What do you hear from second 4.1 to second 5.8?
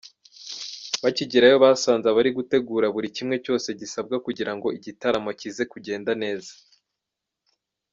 kugira ngo igitaramo kize